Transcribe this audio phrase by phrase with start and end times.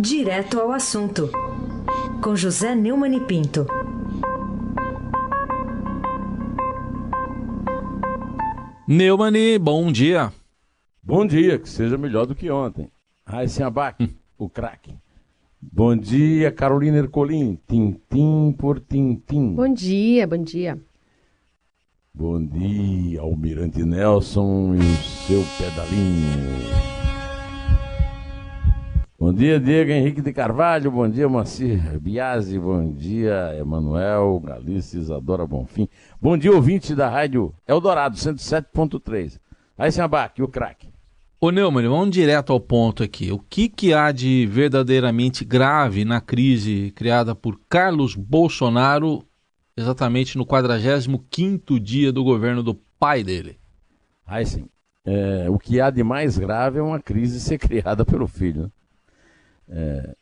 [0.00, 1.28] Direto ao assunto,
[2.22, 3.66] com José Neumann e Pinto.
[8.86, 10.32] Neumani, bom dia.
[11.02, 12.88] Bom dia, que seja melhor do que ontem.
[13.26, 14.08] Raíssen Abac,
[14.38, 14.94] o craque.
[15.60, 19.56] Bom dia, Carolina Ercolim, tintim por tintim.
[19.56, 20.80] Bom dia, bom dia.
[22.14, 26.97] Bom dia, Almirante Nelson e o seu pedalinho.
[29.20, 30.92] Bom dia, Diego Henrique de Carvalho.
[30.92, 32.56] Bom dia, Macir Biasi.
[32.56, 35.88] Bom dia, Emanuel Galícia Isadora Bonfim.
[36.22, 39.40] Bom dia, ouvinte da Rádio Eldorado 107.3.
[39.76, 40.88] Aí, Abac, o craque.
[41.40, 43.32] Ô Neumann, vamos direto ao ponto aqui.
[43.32, 49.26] O que, que há de verdadeiramente grave na crise criada por Carlos Bolsonaro
[49.76, 53.58] exatamente no 45º dia do governo do pai dele?
[54.24, 54.66] Aí sim.
[55.04, 58.62] É, o que há de mais grave é uma crise ser criada pelo filho.
[58.62, 58.70] Né?
[59.68, 60.14] É,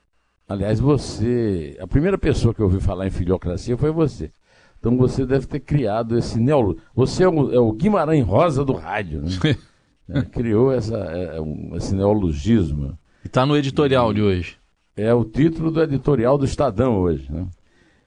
[0.48, 1.76] aliás, você.
[1.80, 4.30] A primeira pessoa que eu ouvi falar em filhocracia foi você.
[4.78, 6.78] Então você deve ter criado esse neolo.
[6.94, 9.30] Você é o, é o Guimarães Rosa do rádio, né?
[10.08, 12.96] é, criou essa, é, um, esse neologismo.
[13.24, 14.58] Está no editorial e, de hoje.
[14.96, 17.30] É o título do editorial do Estadão hoje.
[17.30, 17.46] Né?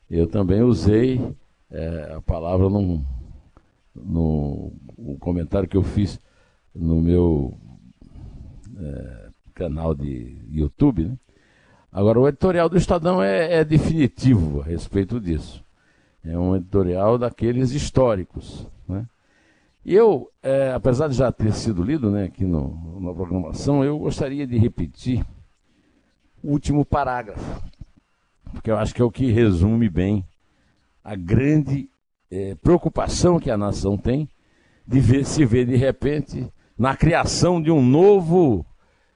[0.09, 1.19] Eu também usei
[1.69, 3.03] é, a palavra num,
[3.93, 6.19] no um comentário que eu fiz
[6.73, 7.57] no meu
[8.77, 11.17] é, canal de YouTube, né?
[11.91, 15.63] Agora, o editorial do Estadão é, é definitivo a respeito disso.
[16.23, 18.67] É um editorial daqueles históricos.
[18.87, 19.07] Né?
[19.83, 24.45] Eu, é, apesar de já ter sido lido né, aqui no, na programação, eu gostaria
[24.45, 25.25] de repetir
[26.43, 27.61] o último parágrafo,
[28.51, 30.25] porque eu acho que é o que resume bem
[31.03, 31.89] a grande
[32.29, 34.29] é, preocupação que a nação tem
[34.85, 38.65] de ver, se ver de repente na criação de um novo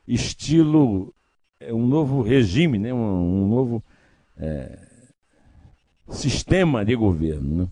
[0.07, 1.13] estilo
[1.71, 2.93] um novo regime, né?
[2.93, 3.83] um, um novo
[4.37, 4.77] é,
[6.09, 7.63] sistema de governo.
[7.63, 7.67] Né?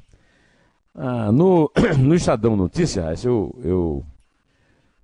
[0.96, 4.06] Ah, no, no Estadão Notícias, eu, eu,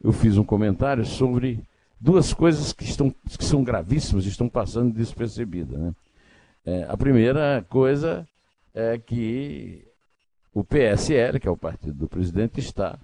[0.04, 1.60] eu fiz um comentário sobre
[2.00, 5.80] duas coisas que, estão, que são gravíssimas e estão passando despercebidas.
[5.80, 5.96] Né?
[6.66, 8.28] É, a primeira coisa
[8.74, 9.86] é que
[10.54, 12.98] o PSL, que é o partido do presidente, está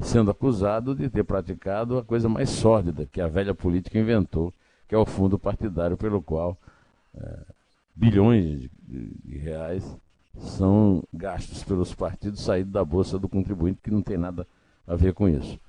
[0.00, 4.52] sendo acusado de ter praticado a coisa mais sórdida que a velha política inventou,
[4.90, 6.58] que é o fundo partidário pelo qual
[7.16, 7.38] é,
[7.94, 8.68] bilhões de,
[9.24, 9.84] de, reais
[10.36, 14.44] são gastos pelos partidos saídos da bolsa do contribuinte, que não tem nada
[14.88, 15.60] a ver com isso.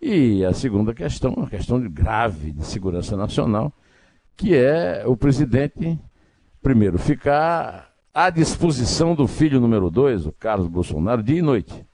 [0.00, 3.72] E a segunda questão, uma questão de grave de segurança nacional,
[4.36, 5.98] que é o presidente,
[6.62, 11.84] primeiro, ficar à disposição do filho número dois, o Carlos Bolsonaro, dia e noite.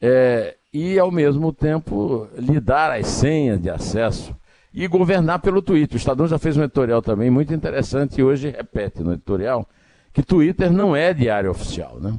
[0.00, 4.34] É, e, ao mesmo tempo, lhe dar as senhas de acesso
[4.78, 5.96] e governar pelo Twitter.
[5.96, 9.68] O Estadão já fez um editorial também muito interessante e hoje repete no editorial
[10.12, 11.98] que Twitter não é diário oficial.
[11.98, 12.16] Né?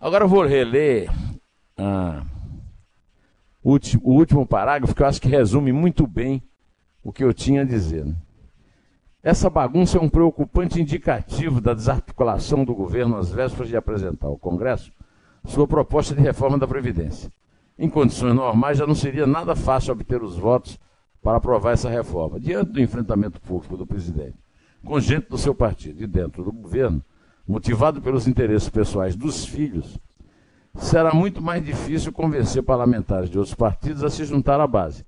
[0.00, 1.08] Agora eu vou reler
[1.78, 2.24] ah,
[3.62, 6.42] o, último, o último parágrafo que eu acho que resume muito bem
[7.04, 8.04] o que eu tinha a dizer.
[8.04, 8.16] Né?
[9.22, 14.36] Essa bagunça é um preocupante indicativo da desarticulação do governo às vésperas de apresentar ao
[14.36, 14.90] Congresso
[15.44, 17.30] sua proposta de reforma da Previdência.
[17.78, 20.76] Em condições normais, já não seria nada fácil obter os votos
[21.26, 22.38] para aprovar essa reforma.
[22.38, 24.36] Diante do enfrentamento público do presidente
[24.84, 27.02] com gente do seu partido e dentro do governo,
[27.48, 29.98] motivado pelos interesses pessoais dos filhos,
[30.76, 35.04] será muito mais difícil convencer parlamentares de outros partidos a se juntar à base.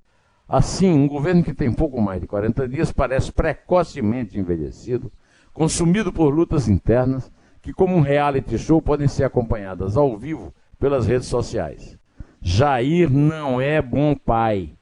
[0.49, 5.13] Assim, um governo que tem pouco mais de 40 dias parece precocemente envelhecido,
[5.53, 7.31] consumido por lutas internas
[7.63, 11.97] que, como um reality show, podem ser acompanhadas ao vivo pelas redes sociais.
[12.43, 14.78] Jair não é bom pai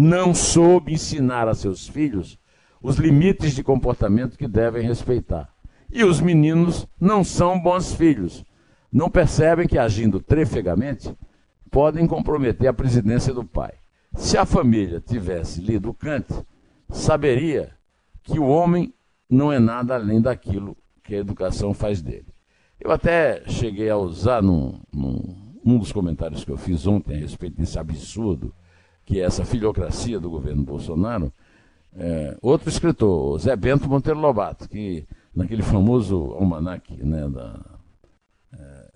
[0.00, 2.38] não soube ensinar a seus filhos
[2.80, 5.52] os limites de comportamento que devem respeitar.
[5.90, 8.44] E os meninos não são bons filhos.
[8.92, 11.12] Não percebem que, agindo trefegamente,
[11.68, 13.72] podem comprometer a presidência do pai.
[14.14, 16.32] Se a família tivesse lido Kant,
[16.90, 17.72] saberia
[18.22, 18.94] que o homem
[19.28, 22.28] não é nada além daquilo que a educação faz dele.
[22.78, 27.18] Eu até cheguei a usar num, num, num dos comentários que eu fiz ontem a
[27.18, 28.54] respeito desse absurdo
[29.08, 31.32] que é essa filocracia do governo Bolsonaro,
[31.96, 37.58] é, outro escritor, Zé Bento Monteiro Lobato, que naquele famoso almanac né, da,
[38.52, 38.90] é,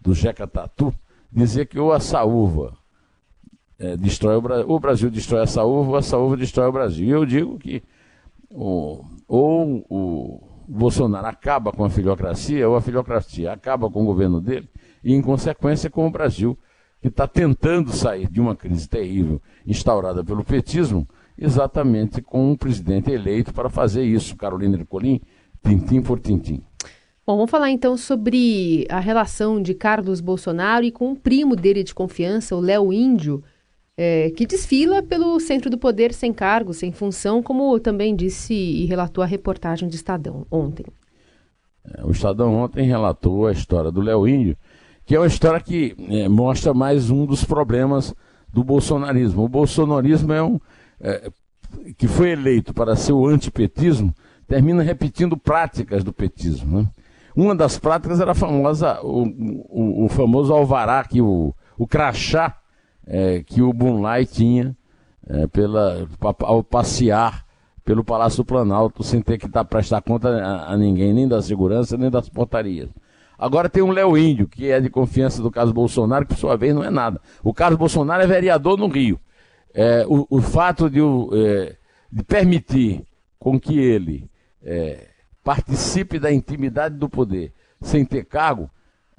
[0.00, 0.92] do Jeca Tatu,
[1.30, 2.76] dizia que ou a saúva
[3.78, 7.06] é, destrói o, Brasil, o Brasil destrói a saúva, ou a saúva destrói o Brasil.
[7.06, 7.84] E eu digo que
[8.50, 14.40] o, ou o Bolsonaro acaba com a filocracia, ou a filocracia acaba com o governo
[14.40, 14.68] dele,
[15.04, 16.58] e em consequência com o Brasil
[17.02, 21.06] que está tentando sair de uma crise terrível instaurada pelo petismo
[21.36, 24.36] exatamente com um presidente eleito para fazer isso.
[24.36, 25.20] Carolina Ercolim,
[25.66, 26.62] tintim por tintim.
[27.26, 31.82] Bom, vamos falar então sobre a relação de Carlos Bolsonaro e com o primo dele
[31.82, 33.42] de confiança, o Léo Índio,
[33.96, 38.86] é, que desfila pelo centro do poder sem cargo, sem função, como também disse e
[38.86, 40.86] relatou a reportagem do Estadão ontem.
[41.84, 44.56] É, o Estadão ontem relatou a história do Léo Índio,
[45.12, 48.14] que é uma história que é, mostra mais um dos problemas
[48.50, 49.44] do bolsonarismo.
[49.44, 50.58] O bolsonarismo é um
[50.98, 51.30] é,
[51.98, 54.14] que foi eleito para ser o antipetismo,
[54.48, 56.80] termina repetindo práticas do petismo.
[56.80, 56.88] Né?
[57.36, 59.24] Uma das práticas era a famosa, o,
[59.68, 62.56] o, o famoso alvará, que o, o crachá
[63.06, 64.74] é, que o Bunlai tinha
[65.28, 66.08] é, pela,
[66.40, 67.44] ao passear
[67.84, 71.42] pelo Palácio do Planalto sem ter que tá, prestar conta a, a, ninguém, nem da
[71.42, 72.88] segurança, nem das portarias.
[73.42, 76.56] Agora tem um Léo Índio, que é de confiança do Carlos Bolsonaro, que por sua
[76.56, 77.20] vez não é nada.
[77.42, 79.18] O Carlos Bolsonaro é vereador no Rio.
[79.74, 81.76] É, o, o, fato de, é,
[82.12, 83.04] de, permitir
[83.40, 84.30] com que ele
[84.62, 85.08] é,
[85.42, 88.70] participe da intimidade do poder sem ter cargo,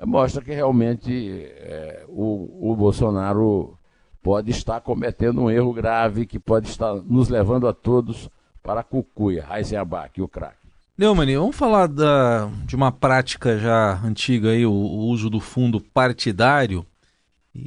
[0.05, 3.77] mostra que realmente é, o, o Bolsonaro
[4.21, 8.29] pode estar cometendo um erro grave que pode estar nos levando a todos
[8.63, 10.62] para a cucuia, Heisenbach, o craque.
[10.95, 15.81] Neumann, vamos falar da, de uma prática já antiga, aí, o, o uso do fundo
[15.81, 16.85] partidário.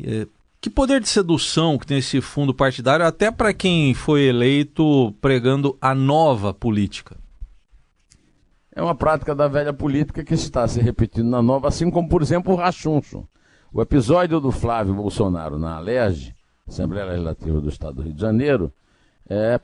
[0.05, 0.28] É,
[0.61, 5.76] que poder de sedução que tem esse fundo partidário, até para quem foi eleito pregando
[5.81, 7.17] a nova política?
[8.73, 12.22] É uma prática da velha política que está se repetindo na nova, assim como, por
[12.22, 13.26] exemplo, o rachuncho.
[13.72, 16.32] O episódio do Flávio Bolsonaro na Alerj,
[16.64, 18.72] Assembleia Legislativa do Estado do Rio de Janeiro,
[19.29, 19.61] é,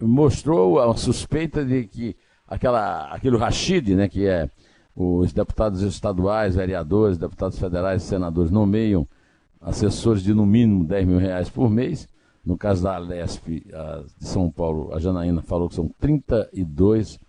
[0.00, 2.16] mostrou a suspeita de que
[2.46, 4.48] aquela, aquele Rachid, né, que é
[4.94, 9.06] os deputados estaduais, vereadores, deputados federais senadores nomeiam
[9.60, 12.08] assessores de no mínimo 10 mil reais por mês.
[12.44, 13.46] No caso da Alesp
[14.18, 17.20] de São Paulo, a Janaína falou que são 32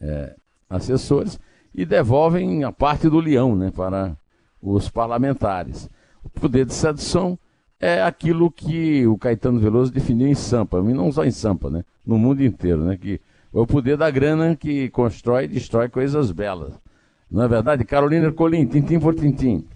[0.00, 0.36] é,
[0.70, 1.38] assessores
[1.74, 4.16] e devolvem a parte do leão né, para
[4.62, 5.90] os parlamentares.
[6.22, 7.38] O poder de sedução
[7.80, 11.84] é aquilo que o Caetano Veloso definiu em Sampa, e não só em Sampa, né?
[12.06, 12.96] No mundo inteiro, né?
[12.96, 13.20] que
[13.54, 16.74] é o poder da grana que constrói e destrói coisas belas.
[17.30, 17.84] Não é verdade?
[17.84, 19.66] Carolina Colim, tintim por tintim.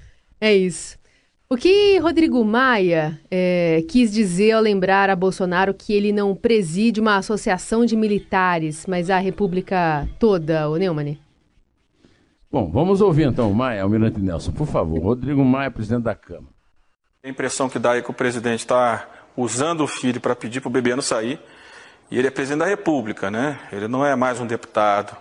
[0.40, 0.98] É isso.
[1.50, 7.00] O que Rodrigo Maia é, quis dizer ao lembrar a Bolsonaro que ele não preside
[7.00, 11.18] uma associação de militares, mas a República toda, o Neumann?
[12.52, 15.00] Bom, vamos ouvir então o Maia, Almirante Nelson, por favor.
[15.00, 16.52] Rodrigo Maia, presidente da Câmara.
[17.24, 20.68] A impressão que dá é que o presidente está usando o filho para pedir para
[20.68, 21.40] o bebê não sair.
[22.10, 23.58] E ele é presidente da República, né?
[23.70, 25.14] Ele não é mais um deputado,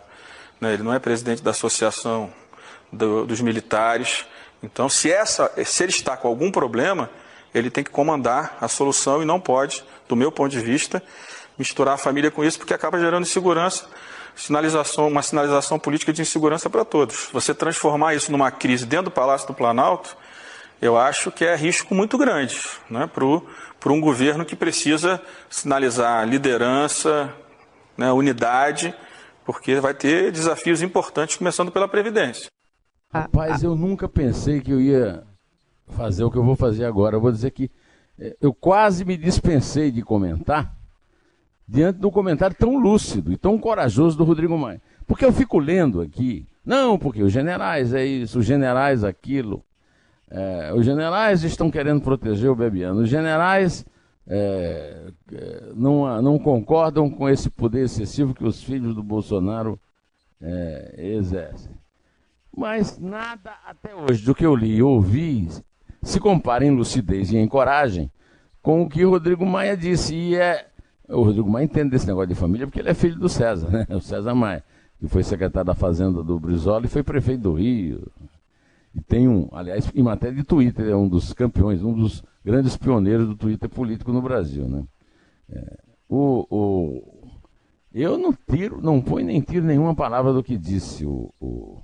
[0.60, 0.74] né?
[0.74, 2.32] ele não é presidente da Associação
[2.92, 4.26] do, dos Militares.
[4.64, 7.10] Então, se, essa, se ele está com algum problema,
[7.54, 11.04] ele tem que comandar a solução e não pode, do meu ponto de vista,
[11.58, 13.86] misturar a família com isso, porque acaba gerando insegurança,
[14.34, 17.28] sinalização, uma sinalização política de insegurança para todos.
[17.34, 20.16] Você transformar isso numa crise dentro do Palácio do Planalto,
[20.82, 22.60] eu acho que é risco muito grande
[22.90, 27.34] né, para um governo que precisa sinalizar liderança,
[27.98, 28.94] né, unidade,
[29.46, 32.48] porque vai ter desafios importantes, começando pela Previdência.
[33.12, 35.24] Rapaz, eu nunca pensei que eu ia
[35.88, 37.16] fazer o que eu vou fazer agora.
[37.16, 37.72] Eu vou dizer que
[38.20, 40.76] eh, eu quase me dispensei de comentar
[41.68, 44.82] diante do comentário tão lúcido e tão corajoso do Rodrigo Maia.
[45.06, 49.64] Porque eu fico lendo aqui, não, porque os generais é isso, os generais aquilo.
[50.30, 53.02] É, os generais estão querendo proteger o Bebiano.
[53.02, 53.86] Os generais
[54.28, 55.08] é,
[55.74, 59.80] não, não concordam com esse poder excessivo que os filhos do Bolsonaro
[60.42, 61.72] é, exercem.
[62.56, 65.48] Mas nada até hoje do que eu li e ouvi
[66.02, 68.12] se compara em lucidez e em coragem
[68.62, 70.16] com o que o Rodrigo Maia disse.
[70.16, 70.68] E é.
[71.08, 73.88] O Rodrigo Maia entende desse negócio de família porque ele é filho do César, né?
[73.90, 74.64] O César Maia,
[75.00, 78.12] que foi secretário da Fazenda do Brizola e foi prefeito do Rio,
[78.98, 82.76] e tem um, aliás, em matéria de Twitter, é um dos campeões, um dos grandes
[82.76, 84.68] pioneiros do Twitter político no Brasil.
[84.68, 84.84] Né?
[85.52, 87.30] É, o, o,
[87.94, 91.80] eu não tiro, não põe nem tiro nenhuma palavra do que disse o, o,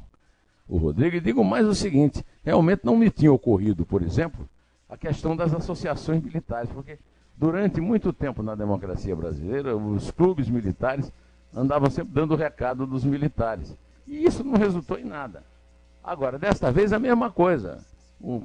[0.67, 4.49] o Rodrigo, e digo mais o seguinte: realmente não me tinha ocorrido, por exemplo,
[4.89, 6.97] a questão das associações militares, porque
[7.37, 11.13] durante muito tempo na democracia brasileira, os clubes militares
[11.53, 13.77] andavam sempre dando o recado dos militares.
[14.07, 15.52] E isso não resultou em nada.
[16.03, 17.77] Agora, desta vez a mesma coisa.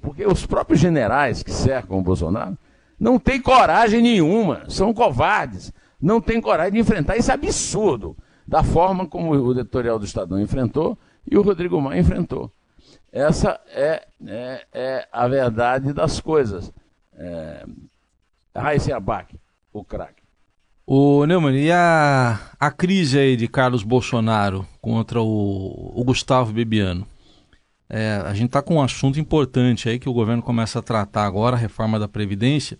[0.00, 2.56] Porque os próprios generais que cercam o Bolsonaro
[2.98, 9.06] não têm coragem nenhuma, são covardes, não têm coragem de enfrentar esse absurdo, da forma
[9.06, 10.98] como o editorial do Estadão enfrentou
[11.30, 12.50] e o Rodrigo Maia enfrentou.
[13.12, 16.72] Essa é, é, é a verdade das coisas.
[17.14, 17.64] É,
[18.54, 19.38] Raíssa Abac,
[19.72, 20.22] o craque.
[20.86, 27.06] O Neumann, e a, a crise aí de Carlos Bolsonaro contra o, o Gustavo Bebiano?
[27.90, 31.24] É, a gente está com um assunto importante aí que o governo começa a tratar
[31.24, 32.78] agora, a reforma da Previdência.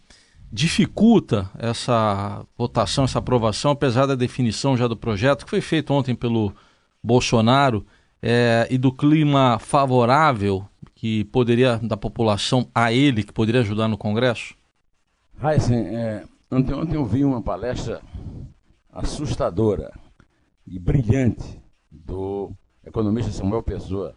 [0.51, 6.15] Dificulta essa votação, essa aprovação, apesar da definição já do projeto, que foi feito ontem
[6.15, 6.55] pelo
[7.03, 7.87] Bolsonaro,
[8.21, 13.97] é, e do clima favorável que poderia, da população a ele, que poderia ajudar no
[13.97, 14.55] Congresso?
[15.41, 18.01] Heisen, é, Ontem, ontem eu vi uma palestra
[18.91, 19.93] assustadora
[20.67, 24.15] e brilhante do economista Samuel Pessoa,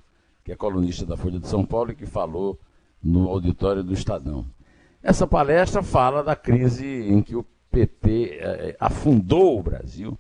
[0.52, 2.60] que é colunista da Folha de São Paulo e que falou
[3.02, 4.46] no auditório do Estadão.
[5.02, 10.20] Essa palestra fala da crise em que o PT eh, afundou o Brasil,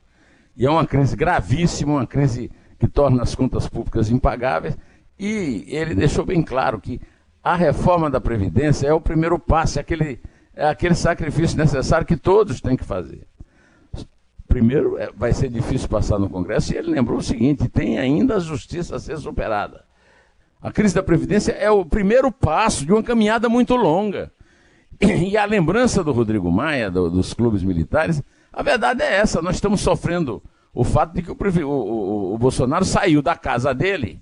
[0.55, 4.77] e é uma crise gravíssima, uma crise que torna as contas públicas impagáveis,
[5.19, 7.01] e ele deixou bem claro que
[7.43, 10.21] a reforma da Previdência é o primeiro passo, é aquele
[10.53, 13.27] é aquele sacrifício necessário que todos têm que fazer.
[14.47, 18.38] Primeiro, é, vai ser difícil passar no Congresso, e ele lembrou o seguinte: tem ainda
[18.38, 19.90] a justiça a ser superada.
[20.62, 24.32] A crise da Previdência é o primeiro passo de uma caminhada muito longa.
[25.01, 28.22] E a lembrança do Rodrigo Maia, do, dos clubes militares,
[28.53, 32.86] a verdade é essa: nós estamos sofrendo o fato de que o, o, o, Bolsonaro
[32.86, 34.22] saiu da casa dele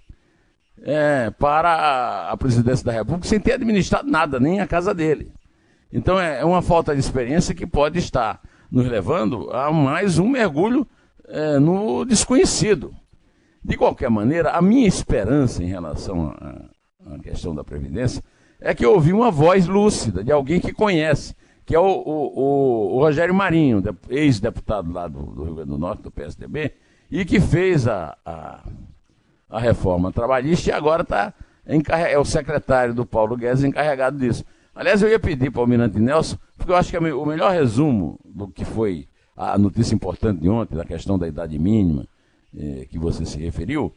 [0.81, 5.33] é, para a, a presidência da República sem ter administrado nada, nem a casa dele.
[5.91, 8.39] Então é, é uma falta de experiência que pode estar
[8.71, 10.87] nos levando a mais um mergulho
[11.27, 12.93] é, no desconhecido.
[13.63, 16.33] De qualquer maneira, a minha esperança em relação
[17.05, 18.23] à questão da Previdência
[18.59, 21.35] é que eu ouvi uma voz lúcida de alguém que conhece,
[21.65, 26.03] que é o, o, o Rogério Marinho, ex-deputado lá do, do, Rio Grande do Norte,
[26.03, 26.73] do PSDB,
[27.11, 28.63] e que fez a, a,
[29.49, 31.33] a reforma trabalhista e agora tá
[31.65, 34.43] é o secretário do Paulo Guedes encarregado disso.
[34.73, 37.51] Aliás, eu ia pedir para o Almirante Nelson, porque eu acho que é o melhor
[37.51, 42.07] resumo do que foi a notícia importante de ontem, da questão da idade mínima,
[42.57, 43.93] eh, que você se referiu,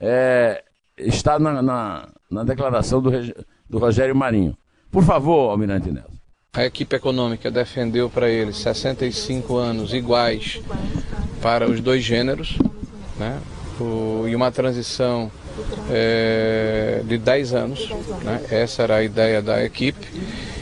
[0.00, 0.62] é,
[0.96, 3.10] está na, na, na declaração do,
[3.68, 4.56] do Rogério Marinho.
[4.90, 6.14] Por favor, Almirante Nelson.
[6.52, 10.60] A equipe econômica defendeu para ele 65 anos iguais
[11.42, 12.56] para os dois gêneros,
[13.18, 13.40] né?
[13.80, 15.32] O, e uma transição
[15.90, 17.88] é, de 10 anos.
[18.22, 18.40] Né?
[18.50, 20.06] Essa era a ideia da equipe.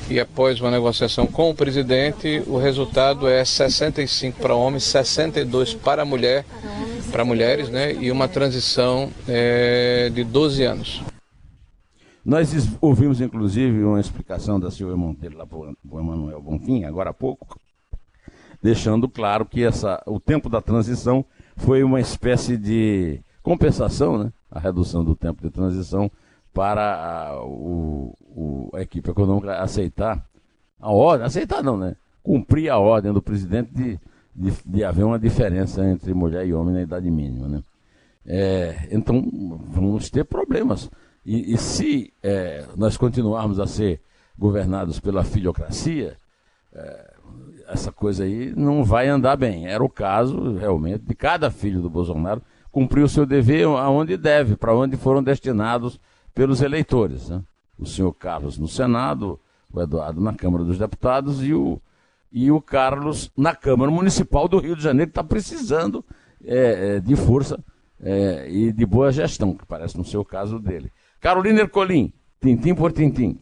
[0.09, 6.05] E após uma negociação com o presidente, o resultado é 65 para homens, 62 para
[6.05, 6.45] mulher,
[7.13, 7.93] para mulheres, né?
[7.95, 11.03] E uma transição é, de 12 anos.
[12.25, 17.15] Nós ouvimos, inclusive, uma explicação da Silvia Monteiro lá para o Emanuel Bonfim, agora há
[17.15, 17.59] pouco,
[18.63, 21.25] deixando claro que essa, o tempo da transição
[21.57, 24.33] foi uma espécie de compensação, né?
[24.51, 26.11] a redução do tempo de transição
[26.55, 30.25] para a, o, o, a equipe econômica aceitar
[30.81, 31.97] a ordem, aceitar não, né?
[32.23, 33.99] Cumprir a ordem do presidente de,
[34.35, 37.63] de, de haver uma diferença entre mulher e homem na idade mínima, né?
[38.25, 39.23] É, então
[39.69, 40.91] vamos ter problemas.
[41.25, 44.01] E, e se é, nós continuarmos a ser
[44.39, 46.17] governados pela filiocracia,
[46.73, 47.15] é,
[47.69, 49.67] essa coisa aí não vai andar bem.
[49.67, 54.57] Era o caso, realmente, de cada filho do Bolsonaro cumpriu o seu dever aonde deve,
[54.57, 56.01] para onde foram destinados
[56.35, 57.29] pelos eleitores.
[57.29, 57.43] Né?
[57.79, 59.39] O senhor Carlos no Senado,
[59.73, 61.81] o Eduardo na Câmara dos Deputados e o,
[62.33, 66.05] e o Carlos na Câmara Municipal do Rio de Janeiro, que está precisando
[66.45, 67.63] é, é, de força
[68.01, 70.91] é, e de boa gestão, que parece no seu caso dele.
[71.21, 73.39] Carolina Ercolim, tintim por tintim.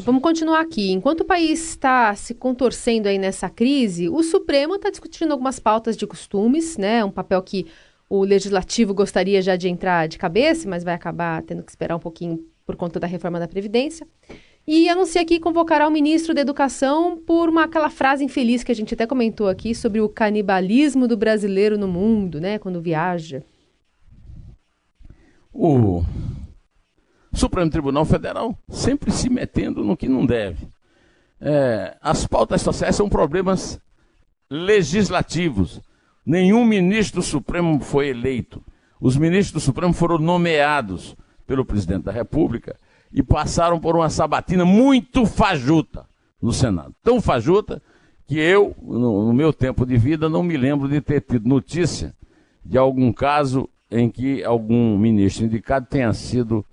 [0.00, 0.92] Vamos continuar aqui.
[0.92, 5.96] Enquanto o país está se contorcendo aí nessa crise, o Supremo está discutindo algumas pautas
[5.96, 7.04] de costumes, né?
[7.04, 7.66] Um papel que
[8.08, 12.00] o legislativo gostaria já de entrar de cabeça, mas vai acabar tendo que esperar um
[12.00, 14.06] pouquinho por conta da reforma da Previdência.
[14.70, 18.74] E anuncia que convocará o ministro da Educação por uma, aquela frase infeliz que a
[18.74, 23.42] gente até comentou aqui sobre o canibalismo do brasileiro no mundo, né, quando viaja.
[25.50, 26.04] O
[27.32, 30.68] Supremo Tribunal Federal sempre se metendo no que não deve.
[31.40, 33.80] É, as pautas sociais são problemas
[34.50, 35.80] legislativos.
[36.26, 38.62] Nenhum ministro do Supremo foi eleito.
[39.00, 42.76] Os ministros do Supremo foram nomeados pelo presidente da República
[43.12, 46.06] e passaram por uma sabatina muito fajuta
[46.40, 46.94] no Senado.
[47.02, 47.82] Tão fajuta
[48.26, 52.14] que eu, no, no meu tempo de vida, não me lembro de ter tido notícia
[52.64, 56.64] de algum caso em que algum ministro indicado tenha sido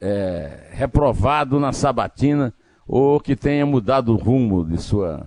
[0.00, 2.54] é, reprovado na sabatina
[2.88, 5.26] ou que tenha mudado o rumo de sua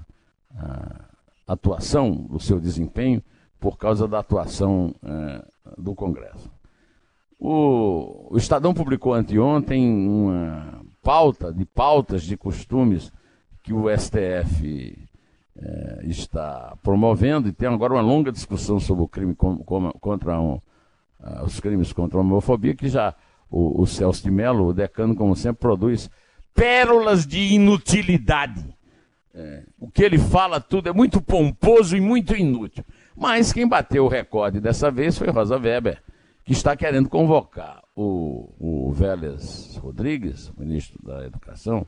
[0.55, 1.05] a,
[1.47, 3.21] atuação, do seu desempenho,
[3.59, 5.45] por causa da atuação é,
[5.77, 6.49] do Congresso.
[7.39, 13.13] O, o, Estadão publicou anteontem uma pauta de pautas de costumes
[13.63, 14.97] que o STF
[15.55, 20.39] é, está promovendo e tem agora uma longa discussão sobre o crime com, com, contra
[20.39, 20.55] um,
[21.19, 23.15] uh, os crimes contra a homofobia, que já
[23.49, 26.09] o, o Celso de Mello, o decano, como sempre, produz
[26.53, 28.65] pérolas de inutilidade.
[29.33, 32.83] É, o que ele fala tudo é muito pomposo e muito inútil.
[33.15, 36.01] Mas quem bateu o recorde dessa vez foi Rosa Weber,
[36.53, 41.85] está querendo convocar o, o Vélez Rodrigues, ministro da Educação,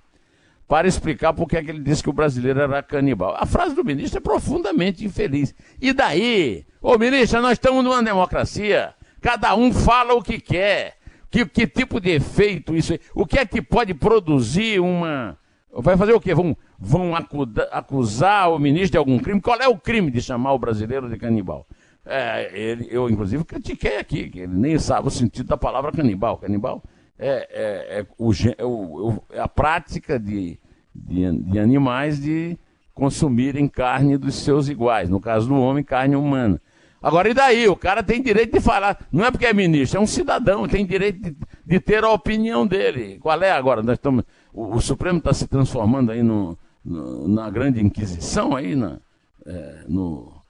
[0.67, 3.35] para explicar por que é ele disse que o brasileiro era canibal.
[3.37, 5.53] A frase do ministro é profundamente infeliz.
[5.81, 6.65] E daí?
[6.81, 8.93] Ô ministro, nós estamos numa democracia.
[9.19, 10.95] Cada um fala o que quer.
[11.29, 12.99] Que, que tipo de efeito isso é?
[13.13, 15.37] O que é que pode produzir uma.
[15.73, 16.33] Vai fazer o quê?
[16.33, 19.41] Vão, vão acusar o ministro de algum crime?
[19.41, 21.65] Qual é o crime de chamar o brasileiro de canibal?
[22.05, 26.37] É, ele, eu, inclusive, critiquei aqui, que ele nem sabe o sentido da palavra canibal.
[26.37, 26.83] Canibal
[27.17, 30.59] é, é, é, o, é, o, é a prática de,
[30.93, 32.57] de, de, animais de
[32.95, 35.09] consumirem carne dos seus iguais.
[35.09, 36.59] No caso do homem, carne humana.
[36.99, 37.67] Agora, e daí?
[37.67, 39.07] O cara tem direito de falar.
[39.11, 42.65] Não é porque é ministro, é um cidadão, tem direito de, de ter a opinião
[42.65, 43.19] dele.
[43.19, 43.83] Qual é agora?
[43.83, 48.75] Nós estamos, o, o Supremo está se transformando aí no, no, na grande Inquisição, aí
[48.75, 48.99] na,
[49.45, 50.40] é, no,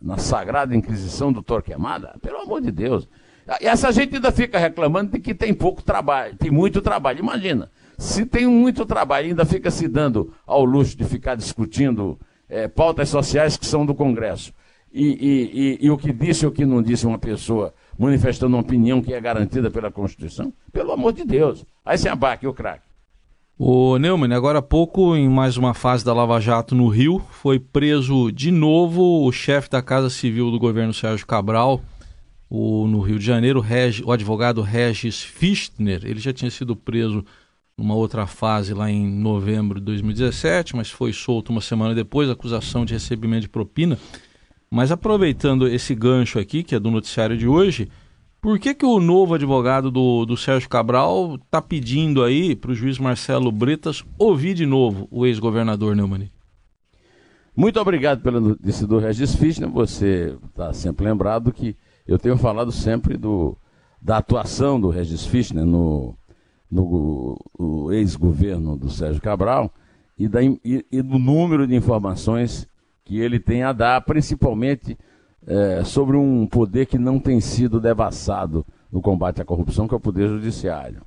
[0.00, 2.16] na Sagrada Inquisição do Torquemada.
[2.22, 3.08] Pelo amor de Deus.
[3.60, 7.20] E essa gente ainda fica reclamando de que tem pouco trabalho, tem muito trabalho.
[7.20, 12.68] Imagina, se tem muito trabalho, ainda fica se dando ao luxo de ficar discutindo é,
[12.68, 14.52] pautas sociais que são do Congresso.
[14.92, 18.56] E, e, e, e, o que disse ou o que não disse uma pessoa manifestando
[18.56, 21.64] uma opinião que é garantida pela Constituição, pelo amor de Deus.
[21.84, 22.87] Aí se abaque o craque.
[23.60, 27.58] O Neumann, agora há pouco, em mais uma fase da Lava Jato no Rio, foi
[27.58, 31.82] preso de novo o chefe da Casa Civil do governo Sérgio Cabral,
[32.48, 36.02] o, no Rio de Janeiro, o, o advogado Regis Fichtner.
[36.04, 37.24] Ele já tinha sido preso
[37.76, 42.84] numa outra fase lá em novembro de 2017, mas foi solto uma semana depois, acusação
[42.84, 43.98] de recebimento de propina.
[44.70, 47.88] Mas aproveitando esse gancho aqui, que é do noticiário de hoje,
[48.40, 52.74] por que, que o novo advogado do, do Sérgio Cabral está pedindo aí para o
[52.74, 56.30] juiz Marcelo Bretas ouvir de novo o ex-governador Neumann?
[57.56, 59.68] Muito obrigado pela notícia do Regis Fischner.
[59.68, 63.56] Você está sempre lembrado que eu tenho falado sempre do,
[64.00, 66.16] da atuação do Regis Fischner no,
[66.70, 69.74] no, no ex-governo do Sérgio Cabral
[70.16, 72.68] e, da, e, e, do número de informações
[73.04, 74.96] que ele tem a dar, principalmente
[75.46, 79.96] é, sobre um poder que não tem sido devassado no combate à corrupção, que é
[79.96, 81.02] o Poder Judiciário.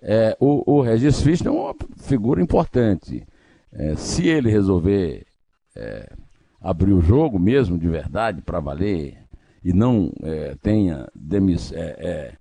[0.00, 3.26] É, o, o Regis Fischner é uma figura importante.
[3.72, 5.26] É, se ele resolver
[5.74, 6.12] é,
[6.60, 9.18] abrir o jogo mesmo, de verdade, para valer,
[9.62, 12.36] e não é, tenha demis, é,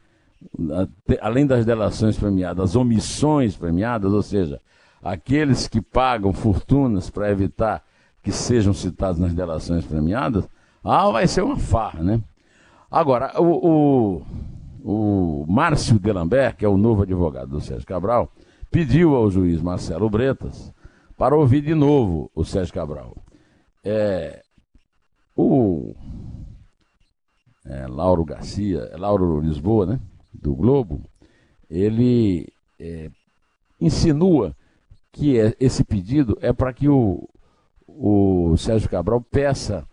[0.60, 4.62] é, além das delações premiadas, as omissões premiadas, ou seja,
[5.02, 7.84] aqueles que pagam fortunas para evitar
[8.22, 10.48] que sejam citados nas delações premiadas,
[10.84, 12.22] ah, vai ser uma farra, né?
[12.92, 14.22] Agora, o,
[14.84, 18.32] o, o Márcio Delambert, que é o novo advogado do Sérgio Cabral,
[18.70, 20.74] pediu ao juiz Marcelo Bretas
[21.18, 23.16] para ouvir de novo o Sérgio Cabral.
[23.84, 24.44] É,
[25.36, 25.96] o
[27.66, 30.00] é, Lauro Garcia, é Lauro Lisboa, né,
[30.34, 31.02] do Globo,
[31.70, 32.48] ele
[32.80, 33.10] é,
[33.80, 34.56] insinua
[35.12, 37.28] que é, esse pedido é para que o,
[37.88, 39.88] o Sérgio Cabral peça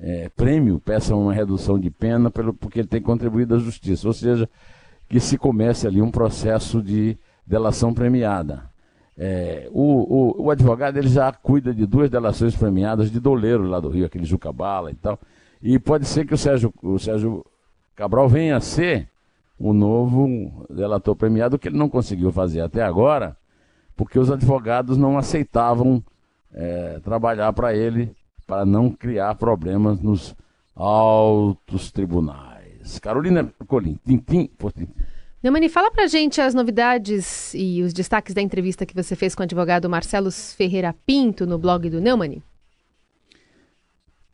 [0.00, 4.12] é, prêmio, peça uma redução de pena pelo, porque ele tem contribuído à justiça, ou
[4.12, 4.48] seja,
[5.08, 8.64] que se comece ali um processo de delação premiada.
[9.16, 13.78] É, o, o, o, advogado ele já cuida de duas delações premiadas de doleiro lá
[13.78, 15.20] do Rio, aquele Jucabala e tal.
[15.62, 17.44] E pode ser que o Sérgio, o Sérgio
[17.94, 19.08] Cabral venha a ser
[19.58, 23.36] o novo delator premiado, que ele não conseguiu fazer até agora,
[23.96, 26.02] porque os advogados não aceitavam
[26.52, 28.14] é, trabalhar para ele,
[28.46, 30.34] para não criar problemas nos
[30.74, 32.98] altos tribunais.
[32.98, 34.92] Carolina Colim, tintim por tintim.
[35.42, 39.42] Neumani, fala pra gente as novidades e os destaques da entrevista que você fez com
[39.42, 42.42] o advogado Marcelo Ferreira Pinto no blog do Neumani.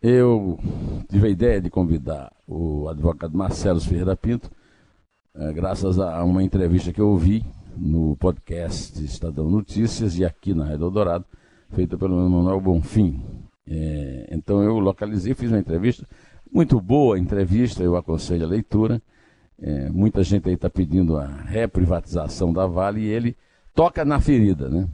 [0.00, 0.58] Eu
[1.10, 4.50] tive a ideia de convidar o advogado Marcelo Ferreira Pinto,
[5.34, 7.44] é, graças a uma entrevista que eu ouvi
[7.76, 11.24] no podcast Estadão Notícias e aqui na Rede Dourado,
[11.70, 13.20] feita pelo Manuel Bonfim.
[13.68, 16.06] É, então eu localizei, fiz uma entrevista,
[16.52, 19.00] muito boa entrevista, eu aconselho a leitura.
[19.62, 23.36] É, muita gente aí está pedindo a reprivatização da Vale e ele
[23.74, 24.88] toca na ferida, né?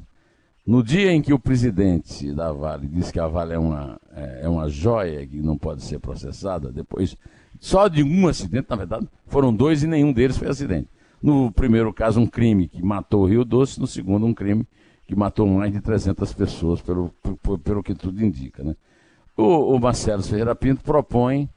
[0.66, 4.40] No dia em que o presidente da Vale disse que a Vale é uma, é,
[4.42, 7.16] é uma joia que não pode ser processada, depois,
[7.60, 10.88] só de um acidente, na verdade, foram dois e nenhum deles foi acidente.
[11.22, 14.66] No primeiro caso, um crime que matou o Rio Doce, no segundo, um crime
[15.06, 17.10] que matou mais de 300 pessoas, pelo,
[17.42, 18.62] pelo, pelo que tudo indica.
[18.62, 18.74] Né?
[19.36, 21.48] O, o Marcelo Ferreira Pinto propõe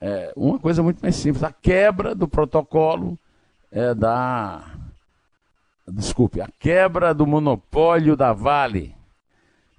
[0.00, 3.18] é, uma coisa muito mais simples, a quebra do protocolo
[3.72, 4.62] é, da.
[5.88, 8.94] Desculpe, a quebra do monopólio da Vale.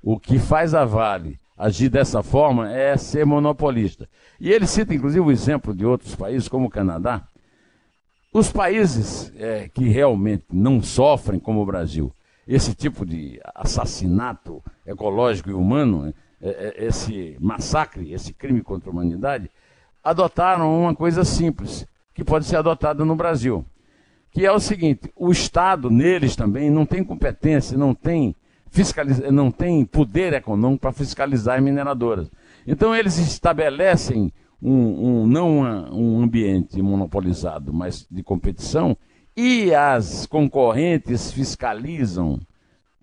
[0.01, 4.09] O que faz a Vale agir dessa forma é ser monopolista.
[4.39, 7.27] E ele cita, inclusive, o exemplo de outros países, como o Canadá.
[8.33, 12.11] Os países é, que realmente não sofrem, como o Brasil,
[12.47, 18.93] esse tipo de assassinato ecológico e humano, é, é, esse massacre, esse crime contra a
[18.93, 19.49] humanidade,
[20.03, 23.65] adotaram uma coisa simples, que pode ser adotada no Brasil,
[24.31, 28.35] que é o seguinte: o Estado, neles também, não tem competência, não tem,
[28.69, 32.29] fiscaliza, não tem poder econômico para fiscalizar as mineradoras.
[32.67, 34.31] Então, eles estabelecem
[34.61, 38.95] um, um não uma, um ambiente monopolizado, mas de competição,
[39.35, 42.39] e as concorrentes fiscalizam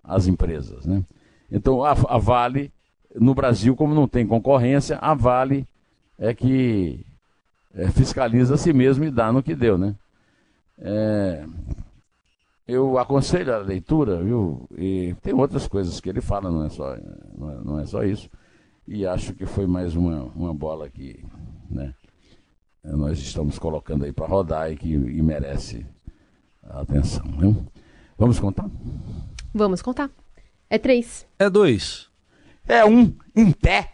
[0.03, 0.85] as empresas.
[0.85, 1.03] Né?
[1.51, 2.71] Então, a, a Vale,
[3.15, 5.67] no Brasil, como não tem concorrência, a Vale
[6.17, 7.05] é que
[7.73, 9.77] é, fiscaliza a si mesmo e dá no que deu.
[9.77, 9.95] Né?
[10.79, 11.45] É,
[12.67, 14.67] eu aconselho a leitura, viu?
[14.77, 16.97] E tem outras coisas que ele fala, não é só,
[17.37, 18.29] não é, não é só isso.
[18.87, 21.23] E acho que foi mais uma, uma bola que
[21.69, 21.93] né,
[22.83, 25.85] nós estamos colocando aí para rodar e que e merece
[26.69, 27.55] Atenção, né?
[28.17, 28.69] Vamos contar?
[29.53, 30.09] Vamos contar.
[30.69, 31.25] É três.
[31.37, 32.09] É dois.
[32.67, 33.91] É um em pé.